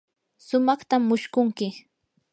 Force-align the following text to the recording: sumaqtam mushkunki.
sumaqtam 0.45 1.01
mushkunki. 1.09 1.67